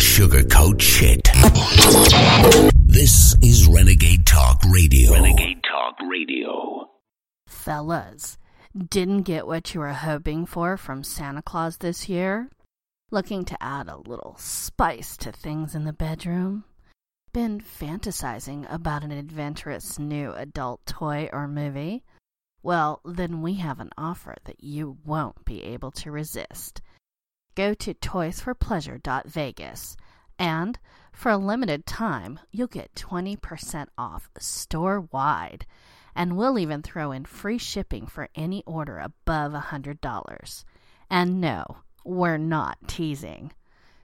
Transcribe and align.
don't 0.00 0.28
sugarcoat 0.28 0.80
shit. 0.80 1.28
This 2.86 3.36
is 3.42 3.68
Renegade 3.68 4.24
Talk 4.24 4.62
Radio. 4.70 5.12
Renegade 5.12 5.62
Talk 5.62 5.96
Radio. 6.08 6.88
Fellas, 7.46 8.38
didn't 8.74 9.22
get 9.22 9.46
what 9.46 9.74
you 9.74 9.80
were 9.80 9.92
hoping 9.92 10.46
for 10.46 10.76
from 10.76 11.04
Santa 11.04 11.42
Claus 11.42 11.78
this 11.78 12.08
year? 12.08 12.48
Looking 13.10 13.44
to 13.46 13.62
add 13.62 13.88
a 13.88 13.98
little 13.98 14.36
spice 14.38 15.16
to 15.18 15.32
things 15.32 15.74
in 15.74 15.84
the 15.84 15.92
bedroom? 15.92 16.64
Been 17.32 17.60
fantasizing 17.60 18.72
about 18.72 19.04
an 19.04 19.12
adventurous 19.12 19.98
new 19.98 20.32
adult 20.32 20.86
toy 20.86 21.28
or 21.32 21.46
movie? 21.46 22.04
Well, 22.62 23.00
then 23.04 23.42
we 23.42 23.54
have 23.54 23.80
an 23.80 23.90
offer 23.98 24.36
that 24.44 24.62
you 24.62 24.96
won't 25.04 25.44
be 25.44 25.62
able 25.62 25.90
to 25.92 26.10
resist. 26.10 26.80
Go 27.54 27.74
to 27.74 27.94
toysforpleasure.vegas 27.94 29.96
and 30.38 30.78
for 31.12 31.30
a 31.30 31.36
limited 31.36 31.84
time, 31.84 32.40
you'll 32.50 32.66
get 32.66 32.94
20% 32.94 33.88
off 33.98 34.30
store 34.38 35.02
wide. 35.12 35.66
And 36.14 36.36
we'll 36.36 36.58
even 36.58 36.80
throw 36.80 37.12
in 37.12 37.26
free 37.26 37.58
shipping 37.58 38.06
for 38.06 38.30
any 38.34 38.64
order 38.66 38.98
above 38.98 39.52
$100. 39.52 40.64
And 41.10 41.40
no, 41.40 41.64
we're 42.04 42.38
not 42.38 42.78
teasing. 42.86 43.52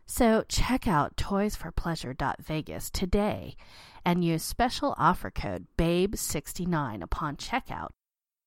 So 0.05 0.45
check 0.47 0.87
out 0.87 1.17
toysforpleasure.vegas 1.17 2.91
today 2.91 3.57
and 4.05 4.23
use 4.23 4.43
special 4.43 4.95
offer 4.99 5.31
code 5.31 5.67
BABE69 5.79 7.03
upon 7.03 7.37
checkout 7.37 7.91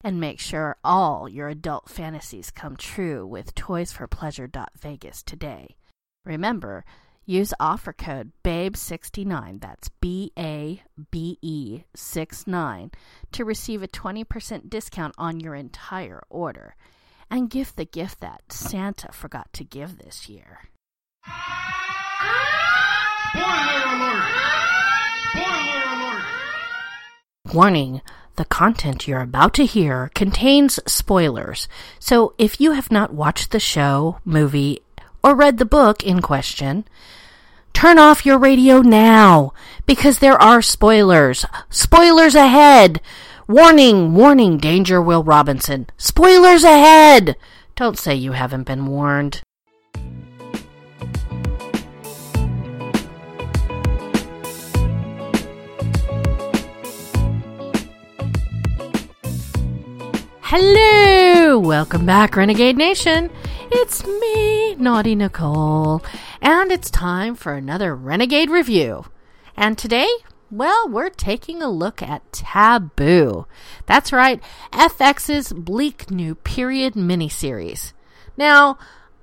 and 0.03 0.19
make 0.19 0.39
sure 0.39 0.77
all 0.83 1.27
your 1.27 1.49
adult 1.49 1.89
fantasies 1.89 2.51
come 2.51 2.75
true 2.75 3.25
with 3.25 3.55
toysforpleasure.vegas 3.55 5.23
today. 5.23 5.75
Remember, 6.25 6.85
use 7.25 7.53
offer 7.59 7.93
code 7.93 8.31
BABE69, 8.43 9.61
that's 9.61 9.89
B 10.01 10.31
A 10.37 10.81
B 11.11 11.37
E 11.41 11.83
69, 11.95 12.91
to 13.31 13.45
receive 13.45 13.83
a 13.83 13.87
20% 13.87 14.69
discount 14.69 15.15
on 15.17 15.39
your 15.39 15.55
entire 15.55 16.23
order. 16.29 16.75
And 17.31 17.49
gift 17.49 17.75
the 17.75 17.85
gift 17.85 18.21
that 18.21 18.41
Santa 18.51 19.11
forgot 19.11 19.53
to 19.53 19.63
give 19.63 19.99
this 19.99 20.27
year. 20.27 20.69
Spoiler 23.29 23.83
alert! 23.85 24.23
Spoiler 25.29 25.83
alert! 25.93 26.23
Warning 27.53 28.01
the 28.39 28.45
content 28.45 29.05
you're 29.05 29.19
about 29.19 29.53
to 29.53 29.65
hear 29.65 30.09
contains 30.15 30.79
spoilers, 30.87 31.67
so 31.99 32.33
if 32.37 32.61
you 32.61 32.71
have 32.71 32.89
not 32.89 33.13
watched 33.13 33.51
the 33.51 33.59
show, 33.59 34.17
movie, 34.23 34.81
or 35.21 35.35
read 35.35 35.57
the 35.57 35.65
book 35.65 36.05
in 36.05 36.21
question, 36.21 36.85
turn 37.73 37.99
off 37.99 38.25
your 38.25 38.37
radio 38.37 38.79
now 38.79 39.51
because 39.85 40.19
there 40.19 40.41
are 40.41 40.61
spoilers. 40.61 41.45
Spoilers 41.69 42.33
ahead! 42.33 43.01
Warning, 43.45 44.15
warning, 44.15 44.57
danger, 44.57 45.01
Will 45.01 45.21
Robinson. 45.21 45.87
Spoilers 45.97 46.63
ahead! 46.63 47.35
Don't 47.75 47.97
say 47.97 48.15
you 48.15 48.31
haven't 48.31 48.63
been 48.63 48.85
warned. 48.85 49.41
Hello! 60.51 61.59
Welcome 61.59 62.07
back, 62.07 62.35
Renegade 62.35 62.75
Nation. 62.75 63.29
It's 63.71 64.03
me, 64.03 64.73
Naughty 64.77 65.13
Nicole, 65.13 66.01
and 66.41 66.71
it's 66.71 66.89
time 66.89 67.35
for 67.35 67.53
another 67.53 67.95
Renegade 67.95 68.49
review. 68.49 69.05
And 69.55 69.77
today, 69.77 70.09
well, 70.49 70.89
we're 70.89 71.11
taking 71.11 71.61
a 71.61 71.69
look 71.69 72.01
at 72.01 72.33
Taboo. 72.33 73.45
That's 73.85 74.11
right, 74.11 74.41
FX's 74.71 75.53
bleak 75.53 76.09
new 76.09 76.33
period 76.33 76.95
miniseries. 76.95 77.93
Now, 78.35 78.79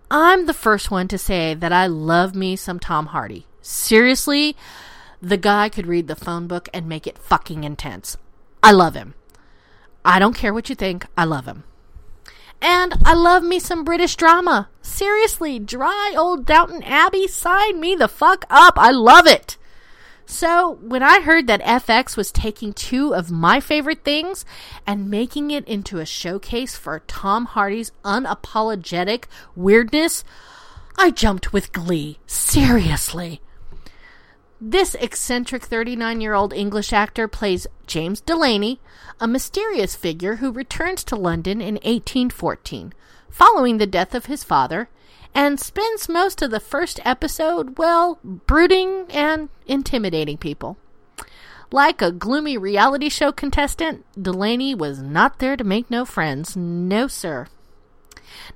I'm 0.09 0.47
the 0.47 0.55
first 0.55 0.93
one 0.93 1.09
to 1.09 1.19
say 1.19 1.55
that 1.55 1.73
I 1.73 1.89
love 1.89 2.37
me 2.37 2.55
some 2.55 2.79
Tom 2.79 3.07
Hardy. 3.07 3.49
Seriously, 3.61 4.55
the 5.21 5.37
guy 5.37 5.71
could 5.71 5.89
read 5.89 6.07
the 6.07 6.15
phone 6.15 6.47
book 6.47 6.69
and 6.73 6.89
make 6.89 7.05
it 7.05 7.19
fucking 7.19 7.65
intense. 7.65 8.17
I 8.63 8.71
love 8.71 8.95
him. 8.95 9.15
I 10.07 10.21
don't 10.21 10.37
care 10.37 10.55
what 10.55 10.69
you 10.69 10.77
think. 10.77 11.05
I 11.19 11.25
love 11.25 11.47
him. 11.47 11.65
And 12.63 12.95
I 13.05 13.13
love 13.13 13.43
me 13.43 13.59
some 13.59 13.83
British 13.83 14.15
drama. 14.15 14.69
Seriously, 14.81 15.59
dry 15.59 16.15
old 16.17 16.47
Downton 16.47 16.85
Abbey, 16.85 17.27
sign 17.27 17.81
me 17.81 17.97
the 17.97 18.07
fuck 18.07 18.45
up. 18.49 18.75
I 18.79 18.93
love 18.93 19.27
it. 19.27 19.59
So, 20.25 20.79
when 20.81 21.03
I 21.03 21.21
heard 21.21 21.49
that 21.49 21.61
FX 21.61 22.17
was 22.17 22.31
taking 22.33 22.73
two 22.73 23.15
of 23.15 23.33
my 23.33 23.59
favorite 23.59 24.05
things 24.05 24.45
and 24.87 25.11
making 25.11 25.51
it 25.51 25.67
into 25.67 25.99
a 25.99 26.07
showcase 26.07 26.77
for 26.77 27.03
Tom 27.07 27.45
Hardy's 27.45 27.93
unapologetic 28.05 29.25
weirdness, 29.57 30.25
I 30.97 31.11
jumped 31.11 31.53
with 31.53 31.73
glee. 31.73 32.19
Seriously. 32.27 33.41
This 34.61 34.95
eccentric 34.95 35.65
39 35.65 36.23
year 36.23 36.33
old 36.33 36.55
English 36.55 36.91
actor 36.93 37.29
plays 37.29 37.67
James 37.87 38.23
Delaney, 38.23 38.81
a 39.21 39.29
mysterious 39.29 39.95
figure 39.95 40.37
who 40.37 40.51
returns 40.51 41.05
to 41.05 41.17
London 41.17 41.61
in 41.61 41.75
1814, 41.75 42.95
following 43.29 43.77
the 43.77 43.87
death 43.87 44.15
of 44.15 44.27
his 44.27 44.45
father, 44.45 44.89
and 45.35 45.61
spends 45.61 46.09
most 46.09 46.41
of 46.41 46.51
the 46.51 46.59
first 46.59 47.01
episode, 47.05 47.77
well, 47.77 48.19
brooding 48.25 49.05
and 49.11 49.51
intimidating 49.67 50.39
people. 50.39 50.79
Like 51.71 52.01
a 52.01 52.11
gloomy 52.11 52.57
reality 52.57 53.11
show 53.11 53.33
contestant, 53.33 54.07
Delaney 54.21 54.75
was 54.75 55.03
not 55.03 55.39
there 55.39 55.59
to 55.59 55.65
make 55.65 55.91
no 55.91 56.07
friends. 56.07 56.57
No, 56.57 57.09
sir. 57.09 57.49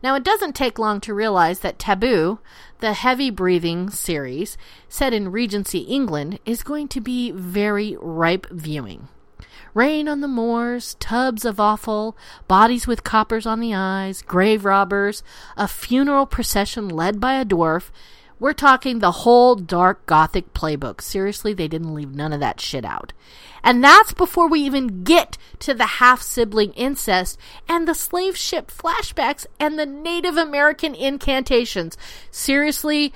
Now, 0.03 0.15
it 0.15 0.25
doesn't 0.25 0.55
take 0.55 0.79
long 0.79 1.01
to 1.03 1.15
realize 1.15 1.61
that 1.61 1.79
Taboo, 1.79 2.39
the 2.81 2.93
heavy 2.93 3.31
breathing 3.31 3.91
series 3.91 4.57
set 4.89 5.13
in 5.13 5.33
Regency 5.33 5.81
England, 5.81 6.39
is 6.45 6.63
going 6.63 6.89
to 6.89 7.01
be 7.01 7.31
very 7.31 7.97
ripe 8.01 8.47
viewing. 8.51 9.09
Rain 9.73 10.09
on 10.09 10.21
the 10.21 10.29
moors, 10.29 10.95
tubs 10.99 11.45
of 11.45 11.61
offal, 11.61 12.17
bodies 12.49 12.87
with 12.87 13.05
coppers 13.05 13.47
on 13.47 13.61
the 13.61 13.75
eyes, 13.75 14.23
grave 14.23 14.65
robbers, 14.65 15.23
a 15.57 15.69
funeral 15.69 16.27
procession 16.27 16.89
led 16.89 17.21
by 17.21 17.35
a 17.35 17.45
dwarf. 17.45 17.91
We're 18.41 18.55
talking 18.55 18.99
the 18.99 19.12
whole 19.12 19.55
dark 19.55 20.06
gothic 20.06 20.55
playbook. 20.55 21.03
Seriously, 21.03 21.53
they 21.53 21.69
didn't 21.69 21.95
leave 21.95 22.15
none 22.15 22.33
of 22.33 22.41
that 22.41 22.59
shit 22.59 22.87
out. 22.87 23.12
And 23.62 23.84
that's 23.84 24.15
before 24.15 24.49
we 24.49 24.61
even 24.61 25.05
get 25.05 25.37
to 25.59 25.75
the 25.75 25.84
half 25.87 26.23
sibling 26.23 26.73
incest 26.73 27.39
and 27.69 27.87
the 27.87 27.95
slave 27.95 28.39
ship 28.39 28.71
flashbacks 28.71 29.45
and 29.61 29.78
the 29.78 29.84
Native 29.84 30.39
American 30.39 30.95
incantations. 30.95 31.99
Seriously, 32.31 33.12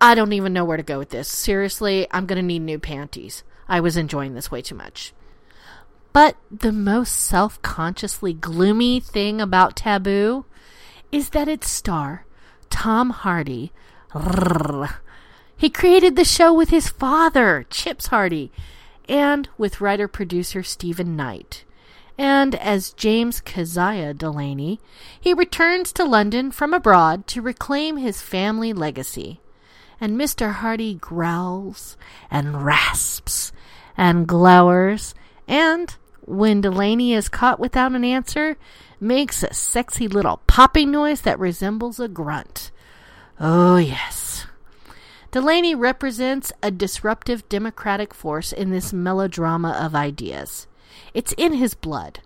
I 0.00 0.14
don't 0.14 0.32
even 0.32 0.54
know 0.54 0.64
where 0.64 0.78
to 0.78 0.82
go 0.82 0.98
with 0.98 1.10
this. 1.10 1.28
Seriously, 1.28 2.06
I'm 2.10 2.24
going 2.24 2.40
to 2.40 2.42
need 2.42 2.60
new 2.60 2.78
panties. 2.78 3.44
I 3.68 3.80
was 3.80 3.98
enjoying 3.98 4.32
this 4.32 4.50
way 4.50 4.62
too 4.62 4.74
much. 4.74 5.12
But 6.14 6.36
the 6.50 6.72
most 6.72 7.16
self 7.16 7.60
consciously 7.60 8.32
gloomy 8.32 8.98
thing 8.98 9.42
about 9.42 9.76
Taboo 9.76 10.46
is 11.12 11.30
that 11.30 11.48
its 11.48 11.68
star, 11.68 12.24
Tom 12.70 13.10
Hardy, 13.10 13.72
he 15.56 15.70
created 15.70 16.16
the 16.16 16.24
show 16.24 16.52
with 16.52 16.70
his 16.70 16.88
father, 16.88 17.66
Chips 17.70 18.08
Hardy, 18.08 18.52
and 19.08 19.48
with 19.58 19.80
writer 19.80 20.08
producer 20.08 20.62
Steven 20.62 21.16
Knight. 21.16 21.64
And 22.16 22.54
as 22.54 22.92
James 22.92 23.40
Keziah 23.40 24.14
Delaney, 24.14 24.80
he 25.20 25.34
returns 25.34 25.92
to 25.92 26.04
London 26.04 26.52
from 26.52 26.72
abroad 26.72 27.26
to 27.28 27.42
reclaim 27.42 27.96
his 27.96 28.22
family 28.22 28.72
legacy. 28.72 29.40
And 30.00 30.18
Mr. 30.18 30.52
Hardy 30.52 30.94
growls 30.94 31.96
and 32.30 32.64
rasps 32.64 33.52
and 33.96 34.28
glowers, 34.28 35.14
and 35.48 35.94
when 36.20 36.60
Delaney 36.60 37.14
is 37.14 37.28
caught 37.28 37.60
without 37.60 37.92
an 37.92 38.04
answer, 38.04 38.56
makes 39.00 39.42
a 39.42 39.52
sexy 39.52 40.08
little 40.08 40.40
popping 40.46 40.90
noise 40.90 41.22
that 41.22 41.38
resembles 41.38 42.00
a 42.00 42.08
grunt. 42.08 42.70
Oh, 43.40 43.76
yes. 43.76 44.46
Delaney 45.30 45.74
represents 45.74 46.52
a 46.62 46.70
disruptive 46.70 47.48
democratic 47.48 48.14
force 48.14 48.52
in 48.52 48.70
this 48.70 48.92
melodrama 48.92 49.72
of 49.72 49.94
ideas. 49.94 50.68
It's 51.12 51.34
in 51.36 51.54
his 51.54 51.74
blood. 51.74 52.20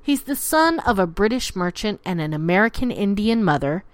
He's 0.00 0.22
the 0.22 0.36
son 0.36 0.78
of 0.80 0.98
a 0.98 1.06
British 1.06 1.56
merchant 1.56 2.00
and 2.04 2.20
an 2.20 2.32
American 2.32 2.90
Indian 2.90 3.42
mother, 3.42 3.84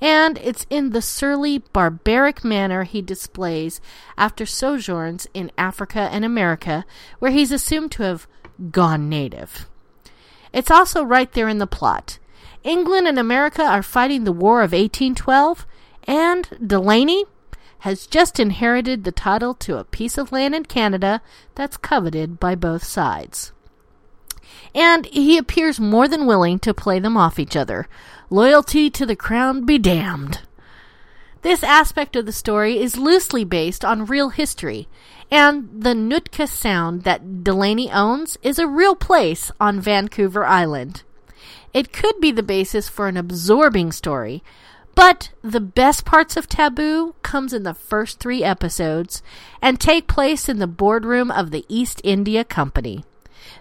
and 0.00 0.38
it's 0.38 0.66
in 0.68 0.90
the 0.90 1.02
surly, 1.02 1.58
barbaric 1.58 2.44
manner 2.44 2.84
he 2.84 3.00
displays 3.00 3.80
after 4.18 4.44
sojourns 4.44 5.26
in 5.32 5.50
Africa 5.56 6.08
and 6.12 6.24
America, 6.24 6.84
where 7.18 7.30
he's 7.30 7.52
assumed 7.52 7.92
to 7.92 8.02
have 8.02 8.26
gone 8.70 9.08
native. 9.08 9.68
It's 10.52 10.70
also 10.70 11.02
right 11.02 11.32
there 11.32 11.48
in 11.48 11.58
the 11.58 11.66
plot. 11.66 12.18
England 12.62 13.06
and 13.06 13.18
America 13.18 13.62
are 13.62 13.82
fighting 13.82 14.24
the 14.24 14.32
War 14.32 14.62
of 14.62 14.72
1812, 14.72 15.66
and 16.06 16.48
Delaney 16.64 17.24
has 17.80 18.06
just 18.06 18.40
inherited 18.40 19.04
the 19.04 19.12
title 19.12 19.54
to 19.54 19.78
a 19.78 19.84
piece 19.84 20.16
of 20.16 20.32
land 20.32 20.54
in 20.54 20.64
Canada 20.64 21.20
that's 21.54 21.76
coveted 21.76 22.40
by 22.40 22.54
both 22.54 22.82
sides. 22.82 23.52
And 24.74 25.06
he 25.06 25.38
appears 25.38 25.80
more 25.80 26.08
than 26.08 26.26
willing 26.26 26.58
to 26.60 26.74
play 26.74 26.98
them 26.98 27.16
off 27.16 27.38
each 27.38 27.56
other. 27.56 27.88
Loyalty 28.30 28.90
to 28.90 29.06
the 29.06 29.16
crown 29.16 29.64
be 29.64 29.78
damned. 29.78 30.40
This 31.42 31.62
aspect 31.62 32.16
of 32.16 32.26
the 32.26 32.32
story 32.32 32.78
is 32.78 32.98
loosely 32.98 33.44
based 33.44 33.84
on 33.84 34.06
real 34.06 34.30
history, 34.30 34.88
and 35.30 35.68
the 35.72 35.94
Nootka 35.94 36.46
Sound 36.46 37.02
that 37.02 37.44
Delaney 37.44 37.90
owns 37.90 38.36
is 38.42 38.58
a 38.58 38.66
real 38.66 38.96
place 38.96 39.52
on 39.60 39.80
Vancouver 39.80 40.44
Island. 40.44 41.04
It 41.72 41.92
could 41.92 42.20
be 42.20 42.32
the 42.32 42.42
basis 42.42 42.88
for 42.88 43.06
an 43.06 43.16
absorbing 43.16 43.92
story, 43.92 44.42
but 44.96 45.30
the 45.42 45.60
best 45.60 46.04
parts 46.04 46.36
of 46.36 46.48
Taboo 46.48 47.14
comes 47.22 47.52
in 47.52 47.62
the 47.62 47.74
first 47.74 48.18
3 48.18 48.42
episodes 48.42 49.22
and 49.62 49.78
take 49.78 50.08
place 50.08 50.48
in 50.48 50.58
the 50.58 50.66
boardroom 50.66 51.30
of 51.30 51.52
the 51.52 51.64
East 51.68 52.00
India 52.02 52.42
Company. 52.42 53.04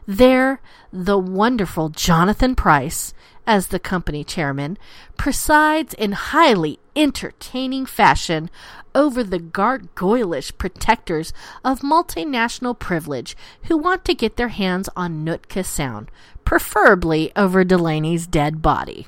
There, 0.08 0.62
the 0.92 1.20
wonderful 1.20 1.90
Jonathan 1.90 2.56
Pryce, 2.56 3.14
as 3.46 3.68
the 3.68 3.80
company 3.80 4.24
chairman, 4.24 4.78
presides 5.18 5.94
in 5.94 6.14
highly 6.14 6.80
entertaining 6.96 7.86
fashion 7.86 8.50
over 8.96 9.24
the 9.24 9.38
gargoylish 9.38 10.58
protectors 10.58 11.34
of 11.64 11.82
multinational 11.82 12.80
privilege 12.80 13.36
who 13.64 13.78
want 13.78 14.06
to 14.06 14.16
get 14.16 14.38
their 14.38 14.48
hands 14.48 14.90
on 14.96 15.24
Nootka 15.24 15.64
Sound, 15.64 16.10
preferably 16.46 17.32
over 17.36 17.64
Delaney's 17.64 18.26
dead 18.26 18.62
body. 18.62 19.08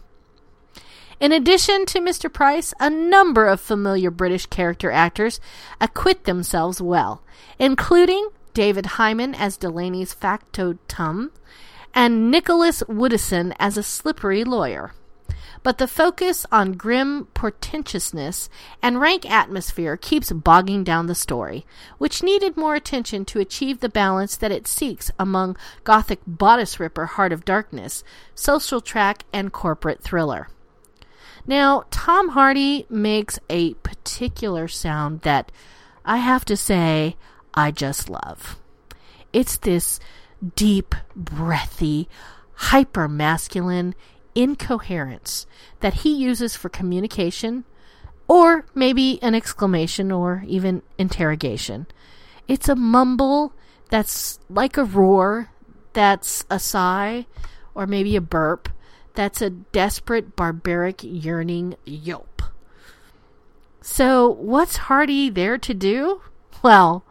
In 1.19 1.31
addition 1.31 1.87
to 1.87 1.99
Mr. 1.99 2.31
Pryce, 2.31 2.75
a 2.79 2.91
number 2.91 3.47
of 3.47 3.59
familiar 3.59 4.11
British 4.11 4.45
character 4.45 4.91
actors 4.91 5.39
acquit 5.81 6.25
themselves 6.25 6.79
well, 6.79 7.23
including 7.57 8.29
David 8.53 8.85
Hayman 8.97 9.33
as 9.33 9.57
Delaney's 9.57 10.13
factotum, 10.13 11.31
and 11.91 12.29
Nicholas 12.29 12.83
Woodeson 12.87 13.55
as 13.59 13.77
a 13.77 13.83
slippery 13.83 14.43
lawyer. 14.43 14.93
But 15.63 15.79
the 15.79 15.87
focus 15.87 16.45
on 16.51 16.73
grim 16.73 17.27
portentousness 17.33 18.47
and 18.83 19.01
rank 19.01 19.27
atmosphere 19.29 19.97
keeps 19.97 20.31
bogging 20.31 20.83
down 20.83 21.07
the 21.07 21.15
story, 21.15 21.65
which 21.97 22.21
needed 22.21 22.57
more 22.57 22.75
attention 22.75 23.25
to 23.25 23.39
achieve 23.39 23.79
the 23.79 23.89
balance 23.89 24.37
that 24.37 24.51
it 24.51 24.67
seeks 24.67 25.09
among 25.17 25.57
gothic 25.83 26.19
bodice 26.27 26.79
ripper 26.79 27.07
Heart 27.07 27.33
of 27.33 27.43
Darkness, 27.43 28.03
social 28.35 28.81
tract, 28.81 29.25
and 29.33 29.51
corporate 29.51 30.03
thriller. 30.03 30.47
Now, 31.47 31.85
Tom 31.91 32.29
Hardy 32.29 32.85
makes 32.89 33.39
a 33.49 33.73
particular 33.75 34.67
sound 34.67 35.21
that 35.21 35.49
I 36.03 36.17
have 36.17 36.43
to 36.45 36.57
say 36.57 37.15
I 37.53 37.71
just 37.71 38.09
love. 38.09 38.57
It's 39.31 39.57
this 39.57 39.99
deep, 40.55 40.93
breathy, 41.15 42.09
hyper 42.53 43.07
masculine 43.07 43.95
incoherence 44.35 45.47
that 45.79 45.95
he 45.95 46.13
uses 46.13 46.55
for 46.55 46.69
communication, 46.69 47.63
or 48.27 48.65
maybe 48.75 49.17
an 49.23 49.33
exclamation 49.33 50.11
or 50.11 50.43
even 50.47 50.83
interrogation. 50.97 51.87
It's 52.47 52.67
a 52.67 52.75
mumble 52.75 53.53
that's 53.89 54.39
like 54.49 54.75
a 54.75 54.83
roar, 54.83 55.49
that's 55.93 56.45
a 56.49 56.59
sigh, 56.59 57.25
or 57.73 57.87
maybe 57.87 58.15
a 58.15 58.21
burp, 58.21 58.69
that's 59.17 59.41
a 59.41 59.49
desperate, 59.49 60.35
barbaric, 60.35 60.99
yearning 61.01 61.75
yelp. 61.85 62.43
So, 63.81 64.29
what's 64.29 64.77
Hardy 64.77 65.31
there 65.31 65.57
to 65.57 65.73
do? 65.73 66.21
Well, 66.61 67.03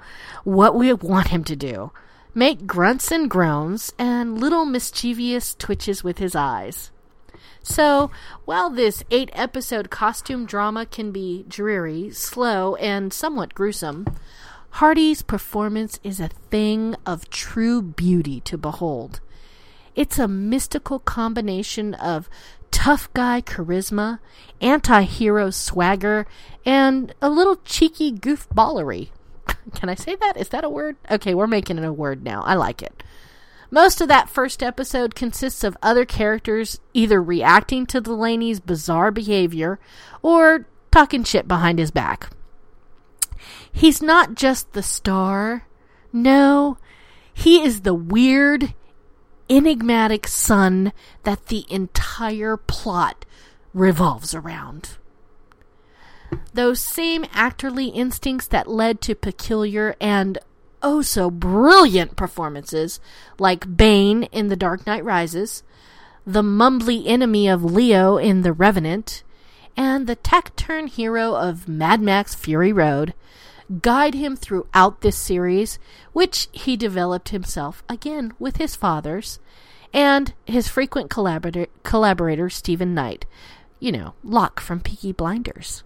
what 0.44 0.76
we 0.76 0.92
want 0.92 1.28
him 1.28 1.42
to 1.42 1.56
do 1.56 1.90
make 2.32 2.64
grunts 2.64 3.10
and 3.10 3.28
groans 3.28 3.92
and 3.98 4.40
little 4.40 4.64
mischievous 4.64 5.56
twitches 5.56 6.04
with 6.04 6.18
his 6.18 6.36
eyes. 6.36 6.92
So, 7.64 8.12
while 8.44 8.70
this 8.70 9.02
eight 9.10 9.30
episode 9.32 9.90
costume 9.90 10.46
drama 10.46 10.86
can 10.86 11.10
be 11.10 11.44
dreary, 11.48 12.10
slow, 12.10 12.76
and 12.76 13.12
somewhat 13.12 13.52
gruesome, 13.52 14.06
Hardy's 14.70 15.22
performance 15.22 15.98
is 16.04 16.20
a 16.20 16.28
thing 16.28 16.94
of 17.04 17.30
true 17.30 17.82
beauty 17.82 18.38
to 18.42 18.56
behold. 18.56 19.18
It's 19.96 20.18
a 20.18 20.28
mystical 20.28 21.00
combination 21.00 21.94
of 21.94 22.28
tough 22.70 23.12
guy 23.14 23.40
charisma, 23.40 24.20
anti 24.60 25.02
hero 25.02 25.50
swagger, 25.50 26.26
and 26.64 27.14
a 27.22 27.30
little 27.30 27.56
cheeky 27.64 28.12
goofballery. 28.12 29.08
Can 29.74 29.88
I 29.88 29.94
say 29.94 30.14
that? 30.16 30.36
Is 30.36 30.50
that 30.50 30.64
a 30.64 30.68
word? 30.68 30.96
Okay, 31.10 31.34
we're 31.34 31.46
making 31.46 31.78
it 31.78 31.84
a 31.84 31.92
word 31.92 32.22
now. 32.22 32.42
I 32.42 32.54
like 32.54 32.82
it. 32.82 33.02
Most 33.70 34.00
of 34.00 34.08
that 34.08 34.28
first 34.28 34.62
episode 34.62 35.14
consists 35.14 35.64
of 35.64 35.76
other 35.82 36.04
characters 36.04 36.78
either 36.94 37.20
reacting 37.20 37.86
to 37.86 38.00
Delaney's 38.00 38.60
bizarre 38.60 39.10
behavior 39.10 39.80
or 40.22 40.66
talking 40.92 41.24
shit 41.24 41.48
behind 41.48 41.78
his 41.78 41.90
back. 41.90 42.30
He's 43.72 44.00
not 44.00 44.34
just 44.34 44.72
the 44.72 44.82
star. 44.82 45.66
No, 46.12 46.78
he 47.34 47.62
is 47.62 47.82
the 47.82 47.94
weird, 47.94 48.74
enigmatic 49.48 50.26
son 50.26 50.92
that 51.22 51.46
the 51.46 51.64
entire 51.70 52.56
plot 52.56 53.24
revolves 53.72 54.34
around. 54.34 54.96
Those 56.52 56.80
same 56.80 57.24
actorly 57.24 57.94
instincts 57.94 58.48
that 58.48 58.68
led 58.68 59.00
to 59.02 59.14
peculiar 59.14 59.94
and 60.00 60.38
oh 60.82 61.02
so 61.02 61.30
brilliant 61.30 62.16
performances 62.16 63.00
like 63.38 63.76
Bane 63.76 64.24
in 64.24 64.48
The 64.48 64.56
Dark 64.56 64.86
Knight 64.86 65.04
Rises, 65.04 65.62
the 66.26 66.42
mumbly 66.42 67.04
enemy 67.06 67.48
of 67.48 67.64
Leo 67.64 68.16
in 68.16 68.42
The 68.42 68.52
Revenant, 68.52 69.22
and 69.76 70.06
the 70.06 70.16
taciturn 70.16 70.86
hero 70.86 71.34
of 71.34 71.68
Mad 71.68 72.00
Max 72.00 72.34
Fury 72.34 72.72
Road 72.72 73.14
guide 73.82 74.14
him 74.14 74.36
throughout 74.36 75.00
this 75.00 75.16
series, 75.16 75.78
which 76.12 76.48
he 76.52 76.76
developed 76.76 77.30
himself 77.30 77.82
again 77.88 78.32
with 78.38 78.56
his 78.56 78.76
fathers 78.76 79.38
and 79.92 80.34
his 80.44 80.68
frequent 80.68 81.10
collaborator, 81.10 81.66
collaborator 81.82 82.50
Steven 82.50 82.94
Knight. 82.94 83.26
You 83.78 83.92
know, 83.92 84.14
Locke 84.22 84.60
from 84.60 84.80
Peaky 84.80 85.12
Blinders. 85.12 85.82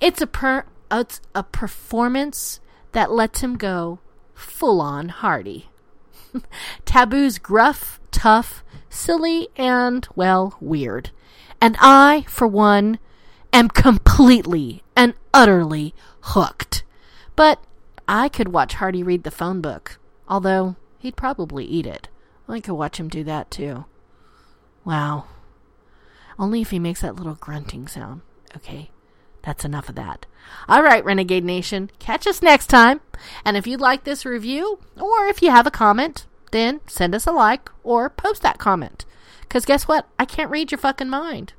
It's 0.00 0.20
a 0.20 0.26
per, 0.26 0.66
it's 0.90 1.20
a 1.34 1.42
performance 1.42 2.60
that 2.92 3.10
lets 3.10 3.40
him 3.40 3.56
go 3.56 4.00
full 4.34 4.80
on 4.80 5.08
Hardy. 5.08 5.68
Taboo's 6.84 7.38
gruff, 7.38 8.00
tough, 8.10 8.62
silly, 8.88 9.48
and, 9.56 10.06
well, 10.14 10.56
weird. 10.60 11.10
And 11.60 11.76
I, 11.80 12.24
for 12.28 12.46
one, 12.46 12.98
am 13.52 13.68
completely 13.68 14.82
and 14.94 15.14
utterly 15.32 15.94
hooked. 16.26 16.82
But 17.34 17.62
I 18.08 18.28
could 18.28 18.48
watch 18.48 18.74
Hardy 18.74 19.02
read 19.02 19.24
the 19.24 19.30
phone 19.30 19.60
book, 19.60 19.98
although 20.28 20.76
he'd 20.98 21.16
probably 21.16 21.64
eat 21.64 21.86
it. 21.86 22.08
I 22.48 22.60
could 22.60 22.74
watch 22.74 22.98
him 22.98 23.08
do 23.08 23.24
that 23.24 23.50
too. 23.50 23.84
Wow. 24.84 25.24
Only 26.38 26.60
if 26.60 26.70
he 26.70 26.78
makes 26.78 27.00
that 27.00 27.16
little 27.16 27.34
grunting 27.34 27.88
sound, 27.88 28.20
okay? 28.56 28.90
That's 29.42 29.64
enough 29.64 29.88
of 29.88 29.94
that. 29.94 30.26
All 30.68 30.82
right, 30.82 31.04
Renegade 31.04 31.44
Nation, 31.44 31.90
catch 31.98 32.26
us 32.26 32.42
next 32.42 32.66
time. 32.66 33.00
And 33.44 33.56
if 33.56 33.66
you'd 33.66 33.80
like 33.80 34.04
this 34.04 34.26
review, 34.26 34.78
or 35.00 35.26
if 35.26 35.42
you 35.42 35.50
have 35.50 35.66
a 35.66 35.70
comment, 35.70 36.26
then 36.50 36.80
send 36.86 37.14
us 37.14 37.26
a 37.26 37.32
like 37.32 37.70
or 37.82 38.10
post 38.10 38.42
that 38.42 38.58
comment. 38.58 39.04
Because 39.42 39.64
guess 39.64 39.88
what? 39.88 40.08
I 40.18 40.24
can't 40.24 40.50
read 40.50 40.70
your 40.70 40.78
fucking 40.78 41.08
mind. 41.08 41.52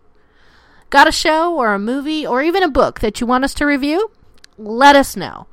Got 0.90 1.08
a 1.08 1.12
show 1.12 1.56
or 1.56 1.74
a 1.74 1.80
movie 1.80 2.26
or 2.26 2.42
even 2.42 2.64
a 2.64 2.70
book 2.70 3.00
that 3.00 3.20
you 3.20 3.28
want 3.28 3.44
us 3.44 3.54
to 3.56 3.66
review? 3.66 4.12
Let 4.58 4.96
us 4.96 5.16
know. 5.16 5.48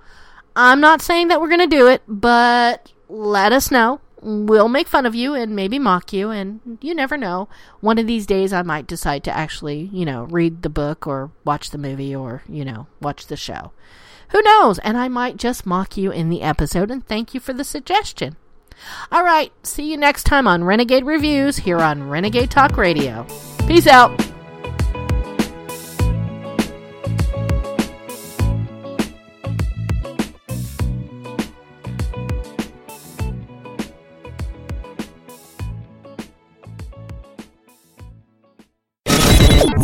I'm 0.56 0.80
not 0.80 1.02
saying 1.02 1.28
that 1.28 1.40
we're 1.40 1.48
going 1.48 1.68
to 1.68 1.76
do 1.76 1.88
it, 1.88 2.02
but 2.06 2.92
let 3.08 3.52
us 3.52 3.70
know. 3.70 4.00
We'll 4.22 4.68
make 4.68 4.88
fun 4.88 5.04
of 5.04 5.14
you 5.14 5.34
and 5.34 5.54
maybe 5.54 5.78
mock 5.78 6.12
you 6.12 6.30
and 6.30 6.78
you 6.80 6.94
never 6.94 7.18
know. 7.18 7.48
One 7.80 7.98
of 7.98 8.06
these 8.06 8.24
days 8.24 8.54
i 8.54 8.62
might 8.62 8.86
decide 8.86 9.22
to 9.24 9.36
actually 9.36 9.90
you 9.92 10.06
know 10.06 10.24
read 10.24 10.62
the 10.62 10.70
book 10.70 11.06
or 11.06 11.30
watch 11.44 11.70
the 11.70 11.78
movie 11.78 12.16
or 12.16 12.42
you 12.48 12.64
know 12.64 12.86
watch 13.02 13.26
the 13.26 13.36
show. 13.36 13.72
Who 14.30 14.40
knows? 14.40 14.78
And 14.78 14.96
i 14.96 15.08
might 15.08 15.36
just 15.36 15.66
mock 15.66 15.98
you 15.98 16.10
in 16.10 16.30
the 16.30 16.40
episode 16.40 16.90
and 16.90 17.06
thank 17.06 17.34
you 17.34 17.40
for 17.40 17.52
the 17.52 17.64
suggestion. 17.64 18.36
All 19.12 19.24
right 19.24 19.52
see 19.62 19.90
you 19.90 19.98
next 19.98 20.24
time 20.24 20.48
on 20.48 20.64
renegade 20.64 21.04
reviews 21.04 21.58
here 21.58 21.80
on 21.80 22.08
renegade 22.08 22.50
talk 22.50 22.78
radio. 22.78 23.26
Peace 23.66 23.86
out 23.86 24.33